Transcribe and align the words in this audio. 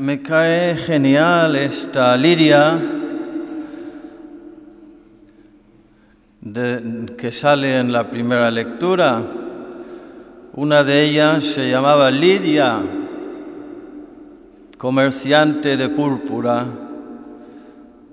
Me 0.00 0.22
cae 0.22 0.76
genial 0.76 1.56
esta 1.56 2.16
Lidia 2.16 2.80
de- 6.40 7.16
que 7.18 7.30
sale 7.30 7.76
en 7.76 7.92
la 7.92 8.08
primera 8.08 8.50
lectura. 8.50 9.20
Una 10.54 10.84
de 10.84 11.02
ellas 11.04 11.44
se 11.44 11.68
llamaba 11.68 12.10
Lidia, 12.10 12.80
comerciante 14.78 15.76
de 15.76 15.90
púrpura, 15.90 16.64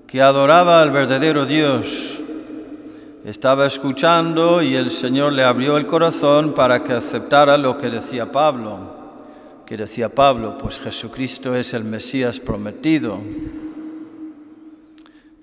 que 0.06 0.20
adoraba 0.20 0.82
al 0.82 0.90
verdadero 0.90 1.46
Dios. 1.46 2.20
Estaba 3.24 3.66
escuchando 3.66 4.60
y 4.60 4.74
el 4.74 4.90
Señor 4.90 5.32
le 5.32 5.42
abrió 5.42 5.78
el 5.78 5.86
corazón 5.86 6.52
para 6.52 6.84
que 6.84 6.92
aceptara 6.92 7.56
lo 7.56 7.78
que 7.78 7.88
decía 7.88 8.30
Pablo. 8.30 8.97
Que 9.68 9.76
decía 9.76 10.08
Pablo, 10.08 10.56
pues 10.56 10.78
Jesucristo 10.78 11.54
es 11.54 11.74
el 11.74 11.84
Mesías 11.84 12.40
prometido. 12.40 13.20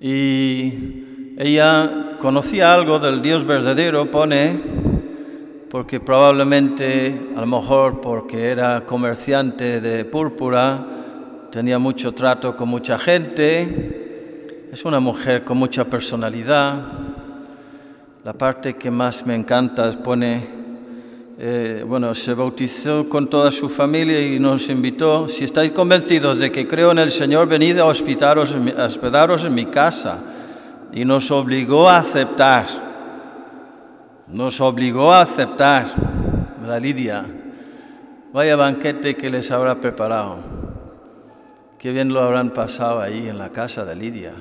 Y 0.01 1.35
ella 1.37 2.17
conocía 2.17 2.73
algo 2.73 2.97
del 2.97 3.21
Dios 3.21 3.45
verdadero, 3.45 4.09
pone, 4.09 4.59
porque 5.69 5.99
probablemente, 5.99 7.33
a 7.37 7.41
lo 7.41 7.45
mejor 7.45 8.01
porque 8.01 8.49
era 8.49 8.87
comerciante 8.87 9.79
de 9.79 10.05
púrpura, 10.05 10.83
tenía 11.51 11.77
mucho 11.77 12.11
trato 12.13 12.55
con 12.55 12.67
mucha 12.67 12.97
gente, 12.97 14.69
es 14.71 14.83
una 14.85 14.99
mujer 14.99 15.43
con 15.43 15.59
mucha 15.59 15.85
personalidad. 15.85 16.81
La 18.23 18.33
parte 18.33 18.73
que 18.73 18.89
más 18.89 19.23
me 19.23 19.35
encanta 19.35 19.87
es 19.87 19.95
pone, 19.97 20.64
eh, 21.37 21.83
bueno, 21.85 22.15
se 22.15 22.33
bautizó 22.33 23.09
con 23.09 23.29
toda 23.29 23.51
su 23.51 23.67
familia 23.67 24.21
y 24.21 24.39
nos 24.39 24.69
invitó, 24.69 25.27
si 25.27 25.43
estáis 25.43 25.71
convencidos 25.71 26.39
de 26.39 26.49
que 26.49 26.65
creo 26.65 26.91
en 26.91 26.99
el 26.99 27.11
Señor, 27.11 27.47
venid 27.47 27.77
a 27.79 27.85
hospedaros 27.85 28.55
en 29.45 29.53
mi, 29.53 29.65
casa. 29.65 30.19
Y 30.93 31.03
nos 31.03 31.29
obligó 31.31 31.89
a 31.89 31.97
aceptar, 31.97 32.67
nos 34.27 34.61
obligó 34.61 35.11
a 35.11 35.23
aceptar 35.23 35.87
la 36.65 36.79
Lidia. 36.79 37.25
Vaya 38.31 38.55
banquete 38.55 39.15
que 39.15 39.29
les 39.29 39.51
habrá 39.51 39.81
preparado. 39.81 40.37
Qué 41.77 41.91
bien 41.91 42.13
lo 42.13 42.21
habrán 42.21 42.51
pasado 42.51 43.01
ahí 43.01 43.27
en 43.27 43.37
la 43.37 43.51
casa 43.51 43.83
de 43.83 43.95
Lidia. 43.95 44.33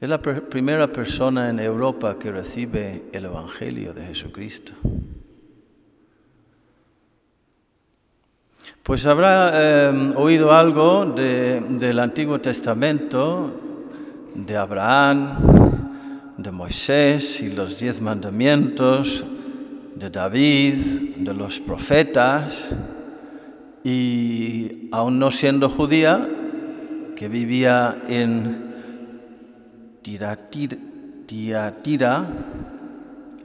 Es 0.00 0.08
la 0.08 0.20
primera 0.20 0.92
persona 0.92 1.50
en 1.50 1.58
Europa 1.58 2.16
que 2.16 2.30
recibe 2.30 3.06
el 3.12 3.24
Evangelio 3.24 3.92
de 3.92 4.06
Jesucristo. 4.06 4.72
Pues 8.86 9.04
habrá 9.04 9.50
eh, 9.52 10.12
oído 10.14 10.52
algo 10.52 11.06
de- 11.06 11.60
del 11.70 11.98
Antiguo 11.98 12.38
Testamento, 12.40 13.50
de 14.32 14.56
Abraham, 14.56 15.38
de 16.36 16.52
Moisés 16.52 17.40
y 17.42 17.48
los 17.48 17.76
diez 17.76 18.00
mandamientos, 18.00 19.24
de 19.96 20.08
David, 20.08 21.16
de 21.16 21.34
los 21.34 21.58
profetas, 21.58 22.70
y 23.82 24.88
aún 24.92 25.18
no 25.18 25.32
siendo 25.32 25.68
judía, 25.68 26.28
que 27.16 27.26
vivía 27.28 27.96
en 28.08 28.72
Tiratir- 30.04 30.78
Tiatira, 31.26 32.24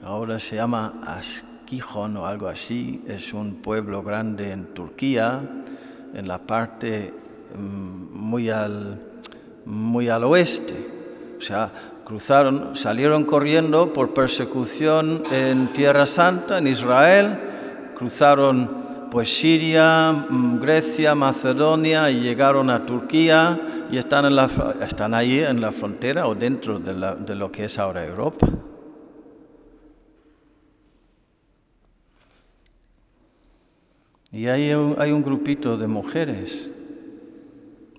ahora 0.04 0.38
se 0.38 0.58
llama 0.58 1.02
Asquijon 1.76 2.18
o 2.18 2.26
algo 2.26 2.50
así, 2.50 3.02
es 3.08 3.32
un 3.34 3.62
pueblo 3.62 4.04
grande 4.04 4.52
en 4.52 4.74
Turquía, 4.74 5.40
en 6.14 6.28
la 6.28 6.38
parte 6.40 7.14
mm, 7.56 8.12
muy 8.14 8.50
al, 8.50 9.00
muy 9.64 10.10
al 10.10 10.26
oeste. 10.26 10.74
O 11.38 11.42
sea, 11.42 11.72
cruzaron, 12.04 12.76
salieron 12.76 13.24
corriendo 13.24 13.94
por 13.94 14.14
persecución 14.14 15.24
en 15.32 15.72
Tierra 15.72 16.06
Santa, 16.08 16.58
en 16.58 16.68
Israel, 16.68 17.40
cruzaron 17.98 19.08
pues 19.10 19.30
Siria, 19.40 20.12
mm, 20.30 20.60
Grecia, 20.60 21.16
Macedonia 21.16 22.12
y 22.12 22.20
llegaron 22.20 22.70
a 22.70 22.86
Turquía 22.86 23.88
y 23.90 23.96
están, 23.98 24.26
en 24.26 24.36
la, 24.36 24.50
están 24.82 25.14
ahí 25.14 25.40
en 25.40 25.62
la 25.62 25.72
frontera 25.72 26.28
o 26.28 26.36
dentro 26.36 26.80
de, 26.80 26.94
la- 26.94 27.16
de 27.16 27.34
lo 27.34 27.50
que 27.50 27.64
es 27.66 27.80
ahora 27.80 28.06
Europa. 28.06 28.46
Y 34.32 34.48
hay 34.48 34.74
un, 34.74 34.96
hay 34.98 35.12
un 35.12 35.24
grupito 35.24 35.78
de 35.78 35.88
mujeres. 35.88 36.70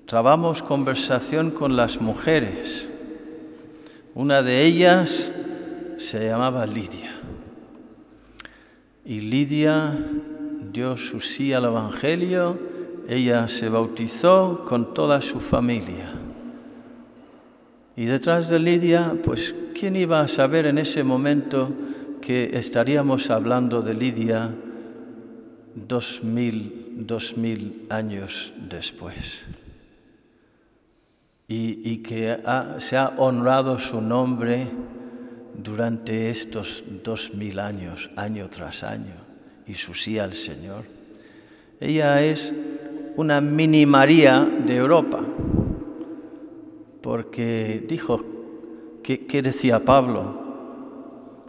Trabamos 0.07 0.63
conversación 0.63 1.51
con 1.51 1.77
las 1.77 2.01
mujeres. 2.01 2.89
Una 4.15 4.43
de 4.43 4.65
ellas 4.65 5.31
se 5.99 6.27
llamaba 6.29 6.67
Lidia. 6.67 7.13
Y 9.05 9.21
Lidia 9.21 9.99
dio 10.73 10.97
su 10.97 11.21
sí 11.21 11.53
al 11.53 11.65
Evangelio, 11.65 12.59
ella 13.09 13.49
se 13.49 13.69
bautizó 13.69 14.65
con 14.67 14.95
toda 14.95 15.21
su 15.21 15.41
familia. 15.41 16.13
Y 17.95 18.07
detrás 18.07 18.49
de 18.49 18.59
Lidia, 18.59 19.17
pues, 19.23 19.55
¿quién 19.79 19.97
iba 19.97 20.21
a 20.21 20.29
saber 20.29 20.67
en 20.67 20.79
ese 20.79 21.05
momento 21.05 21.71
que 22.23 22.51
estaríamos 22.55 23.29
hablando 23.29 23.83
de 23.83 23.95
Lidia 23.95 24.55
dos 25.75 26.23
mil, 26.23 26.95
dos 27.07 27.37
mil 27.37 27.87
años 27.91 28.53
después? 28.69 29.45
Y, 31.49 31.81
y 31.91 31.99
que 31.99 32.39
se 32.79 32.97
ha 32.97 33.09
honrado 33.19 33.79
su 33.79 34.01
nombre 34.01 34.69
durante 35.63 36.31
estos 36.31 36.83
dos 37.05 37.35
mil 37.35 37.59
años, 37.59 38.11
año 38.17 38.49
tras 38.49 38.83
año, 38.83 39.15
y 39.67 39.75
su 39.75 39.95
sí 39.95 40.19
al 40.19 40.35
Señor. 40.35 40.85
Ella 41.81 42.23
es 42.25 42.55
una 43.17 43.41
mini 43.41 43.85
María 43.85 44.49
de 44.67 44.77
Europa, 44.77 45.25
porque 47.03 47.85
dijo, 47.87 48.25
¿qué, 49.03 49.27
qué 49.27 49.43
decía 49.43 49.85
Pablo? 49.85 50.42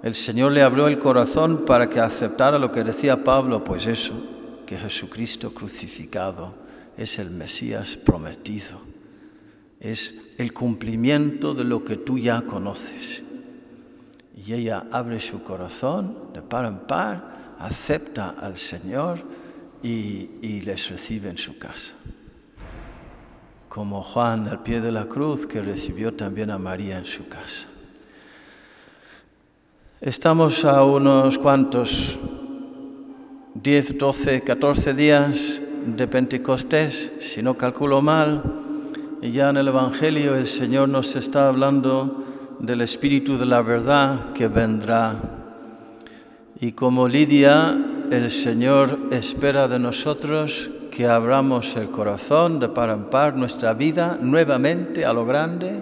El 0.04 0.16
Señor 0.16 0.52
le 0.52 0.62
abrió 0.62 0.90
el 0.90 1.00
corazón 1.00 1.64
para 1.64 1.90
que 1.90 2.02
aceptara 2.02 2.60
lo 2.60 2.74
que 2.74 2.84
decía 2.84 3.24
Pablo, 3.24 3.64
pues 3.64 3.88
eso, 3.88 4.14
que 4.66 4.78
Jesucristo 4.78 5.54
crucificado 5.54 6.56
es 6.98 7.20
el 7.20 7.32
Mesías 7.32 7.96
prometido, 7.96 8.82
es 9.80 10.36
el 10.38 10.52
cumplimiento 10.52 11.54
de 11.54 11.64
lo 11.64 11.86
que 11.86 11.96
tú 11.96 12.18
ya 12.18 12.42
conoces. 12.42 13.24
Y 14.36 14.52
ella 14.52 14.88
abre 14.92 15.22
su 15.22 15.42
corazón 15.42 16.34
de 16.34 16.42
par 16.42 16.66
en 16.66 16.80
par, 16.80 17.56
acepta 17.60 18.32
al 18.32 18.58
Señor 18.58 19.20
y, 19.82 20.32
y 20.42 20.62
les 20.66 20.90
recibe 20.90 21.30
en 21.30 21.38
su 21.38 21.58
casa. 21.58 21.94
Como 23.70 24.04
Juan 24.04 24.50
al 24.50 24.64
pie 24.64 24.82
de 24.82 24.92
la 24.92 25.06
cruz 25.06 25.48
que 25.48 25.62
recibió 25.62 26.14
también 26.14 26.52
a 26.52 26.58
María 26.58 26.98
en 26.98 27.06
su 27.06 27.26
casa. 27.30 27.70
Estamos 30.06 30.66
a 30.66 30.84
unos 30.84 31.40
cuantos, 31.40 32.20
10, 33.54 33.98
12, 33.98 34.42
14 34.42 34.94
días 34.96 35.62
de 35.86 36.08
Pentecostés, 36.10 37.14
si 37.22 37.42
no 37.42 37.56
calculo 37.56 38.02
mal, 38.02 38.44
y 39.22 39.32
ya 39.32 39.50
en 39.50 39.56
el 39.56 39.70
Evangelio 39.70 40.36
el 40.36 40.48
Señor 40.48 40.90
nos 40.90 41.16
está 41.16 41.48
hablando 41.48 42.22
del 42.60 42.82
Espíritu 42.82 43.38
de 43.38 43.46
la 43.46 43.62
verdad 43.62 44.34
que 44.34 44.50
vendrá. 44.50 45.16
Y 46.60 46.74
como 46.74 47.08
Lidia, 47.08 47.74
el 48.12 48.30
Señor 48.30 49.08
espera 49.12 49.70
de 49.70 49.80
nosotros 49.80 50.70
que 50.92 51.08
abramos 51.08 51.78
el 51.78 51.92
corazón 51.92 52.60
de 52.60 52.68
par 52.68 52.90
en 52.90 53.06
par, 53.06 53.38
nuestra 53.38 53.74
vida 53.74 54.20
nuevamente 54.22 55.06
a 55.06 55.14
lo 55.14 55.26
grande, 55.26 55.82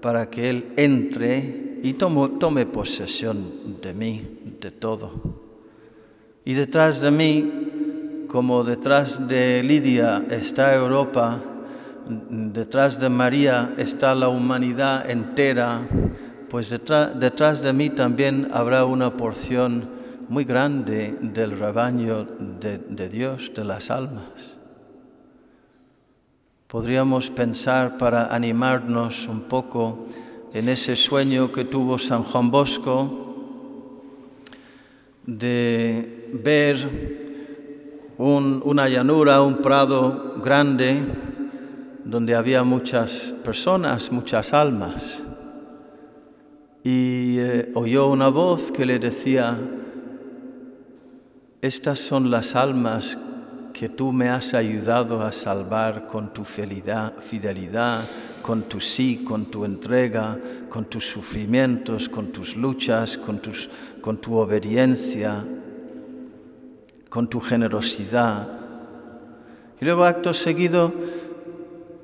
para 0.00 0.30
que 0.30 0.48
Él 0.48 0.72
entre 0.76 1.65
y 1.86 1.94
tomo- 1.94 2.30
tome 2.40 2.66
posesión 2.66 3.78
de 3.80 3.94
mí, 3.94 4.20
de 4.60 4.72
todo. 4.72 5.12
Y 6.44 6.54
detrás 6.54 7.00
de 7.00 7.12
mí, 7.12 8.26
como 8.26 8.64
detrás 8.64 9.28
de 9.28 9.62
Lidia 9.62 10.24
está 10.28 10.74
Europa, 10.74 11.40
detrás 12.28 12.98
de 12.98 13.08
María 13.08 13.72
está 13.76 14.16
la 14.16 14.28
humanidad 14.28 15.08
entera, 15.08 15.86
pues 16.50 16.70
detrás, 16.70 17.20
detrás 17.20 17.62
de 17.62 17.72
mí 17.72 17.88
también 17.90 18.48
habrá 18.52 18.84
una 18.84 19.16
porción 19.16 19.88
muy 20.28 20.44
grande 20.44 21.16
del 21.20 21.56
rebaño 21.56 22.26
de, 22.60 22.78
de 22.78 23.08
Dios, 23.08 23.52
de 23.54 23.64
las 23.64 23.92
almas. 23.92 24.58
Podríamos 26.66 27.30
pensar 27.30 27.96
para 27.96 28.34
animarnos 28.34 29.28
un 29.28 29.42
poco 29.42 30.06
en 30.56 30.70
ese 30.70 30.96
sueño 30.96 31.52
que 31.52 31.66
tuvo 31.66 31.98
San 31.98 32.22
Juan 32.22 32.50
Bosco 32.50 33.24
de 35.26 36.30
ver 36.32 36.76
un- 38.16 38.62
una 38.64 38.88
llanura, 38.88 39.42
un 39.42 39.58
prado 39.58 40.36
grande, 40.42 41.02
donde 42.04 42.34
había 42.34 42.62
muchas 42.62 43.34
personas, 43.44 44.10
muchas 44.10 44.54
almas. 44.54 45.22
Y 46.82 47.36
eh, 47.38 47.72
oyó 47.74 48.06
una 48.06 48.28
voz 48.28 48.72
que 48.72 48.86
le 48.86 48.98
decía, 48.98 49.58
estas 51.60 51.98
son 51.98 52.30
las 52.30 52.56
almas 52.56 53.18
que 53.76 53.90
tú 53.90 54.10
me 54.10 54.30
has 54.30 54.54
ayudado 54.54 55.20
a 55.20 55.30
salvar 55.30 56.06
con 56.06 56.32
tu 56.32 56.44
fidelidad, 56.44 57.12
con 58.40 58.62
tu 58.62 58.80
sí, 58.80 59.22
con 59.22 59.50
tu 59.50 59.66
entrega, 59.66 60.38
con 60.70 60.86
tus 60.86 61.04
sufrimientos, 61.06 62.08
con 62.08 62.28
tus 62.28 62.56
luchas, 62.56 63.18
con, 63.18 63.38
tus, 63.38 63.68
con 64.00 64.16
tu 64.16 64.34
obediencia, 64.36 65.44
con 67.10 67.28
tu 67.28 67.38
generosidad. 67.38 68.48
Y 69.78 69.84
luego 69.84 70.06
acto 70.06 70.32
seguido, 70.32 70.90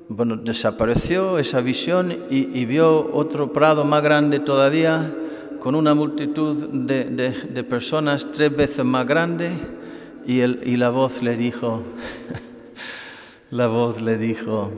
bueno, 0.09 0.35
desapareció 0.35 1.39
esa 1.39 1.59
visión 1.61 2.15
y, 2.29 2.65
vio 2.65 3.15
otro 3.15 3.51
prado 3.51 3.83
más 3.83 4.03
grande 4.03 4.41
todavía, 4.41 5.11
con 5.59 5.73
una 5.73 5.95
multitud 5.95 6.67
de 6.67 7.63
personas 7.63 8.27
tres 8.31 8.55
veces 8.55 8.85
más 8.85 9.07
grande, 9.07 9.81
y, 10.25 10.77
la 10.77 10.89
voz 10.89 11.21
le 11.21 11.35
dijo, 11.35 11.81
la 13.51 13.67
voz 13.67 14.01
le 14.01 14.17
dijo, 14.17 14.71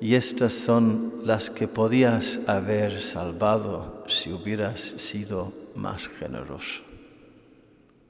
y 0.00 0.14
estas 0.14 0.52
son 0.52 1.12
las 1.24 1.50
que 1.50 1.68
podías 1.68 2.40
haber 2.46 3.00
salvado 3.02 4.04
si 4.06 4.32
hubieras 4.32 4.80
sido 4.80 5.52
más 5.74 6.08
generoso. 6.08 6.82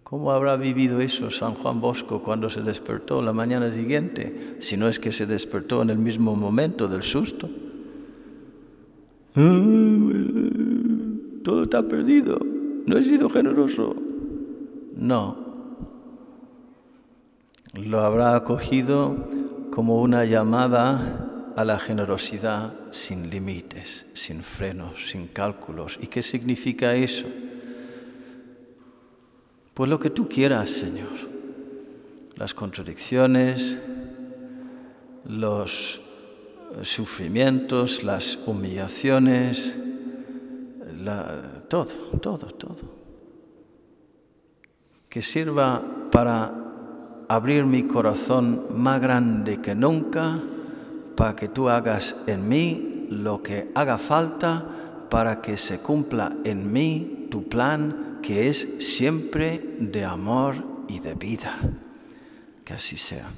¿Cómo 0.04 0.32
habrá 0.32 0.56
vivido 0.56 1.00
eso 1.02 1.30
San 1.30 1.54
Juan 1.54 1.80
Bosco 1.82 2.22
cuando 2.22 2.48
se 2.48 2.62
despertó 2.62 3.20
la 3.20 3.34
mañana 3.34 3.70
siguiente? 3.70 4.56
Si 4.60 4.76
no 4.76 4.88
es 4.88 4.98
que 4.98 5.12
se 5.12 5.26
despertó 5.26 5.82
en 5.82 5.90
el 5.90 5.98
mismo 5.98 6.34
momento 6.34 6.88
del 6.88 7.02
susto. 7.02 7.48
"Ah, 9.34 9.62
Todo 11.44 11.62
está 11.64 11.82
perdido. 11.82 12.38
No 12.86 12.96
he 12.96 13.02
sido 13.02 13.28
generoso. 13.28 13.94
No. 14.96 15.47
Lo 17.74 18.00
habrá 18.00 18.34
acogido 18.34 19.14
como 19.70 20.00
una 20.00 20.24
llamada 20.24 21.52
a 21.56 21.64
la 21.64 21.78
generosidad 21.78 22.72
sin 22.90 23.30
límites, 23.30 24.06
sin 24.14 24.42
frenos, 24.42 25.10
sin 25.10 25.26
cálculos. 25.28 25.98
¿Y 26.00 26.06
qué 26.06 26.22
significa 26.22 26.94
eso? 26.94 27.28
Pues 29.74 29.90
lo 29.90 29.98
que 30.00 30.10
tú 30.10 30.28
quieras, 30.28 30.70
Señor. 30.70 31.08
Las 32.36 32.54
contradicciones, 32.54 33.78
los 35.24 36.00
eh, 36.80 36.84
sufrimientos, 36.84 38.02
las 38.02 38.38
humillaciones, 38.46 39.76
la- 41.02 41.62
todo, 41.68 41.92
todo, 42.22 42.46
todo. 42.46 42.98
Que 45.08 45.22
sirva 45.22 45.82
para 46.12 46.67
abrir 47.28 47.64
mi 47.64 47.84
corazón 47.84 48.66
más 48.74 49.00
grande 49.00 49.60
que 49.60 49.74
nunca, 49.74 50.40
para 51.14 51.36
que 51.36 51.48
tú 51.48 51.68
hagas 51.68 52.16
en 52.26 52.48
mí 52.48 53.06
lo 53.10 53.42
que 53.42 53.70
haga 53.74 53.98
falta 53.98 54.64
para 55.08 55.40
que 55.40 55.56
se 55.56 55.78
cumpla 55.80 56.32
en 56.44 56.72
mí 56.72 57.28
tu 57.30 57.48
plan, 57.48 58.18
que 58.22 58.48
es 58.48 58.68
siempre 58.80 59.76
de 59.78 60.04
amor 60.04 60.56
y 60.88 60.98
de 61.00 61.14
vida. 61.14 61.58
Que 62.64 62.74
así 62.74 62.96
sea. 62.96 63.28